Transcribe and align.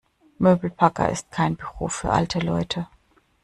Möbelpacker 0.39 1.09
ist 1.09 1.29
kein 1.29 1.55
Beruf 1.57 1.93
für 1.93 2.09
alte 2.11 2.39
Leute. 2.39 2.87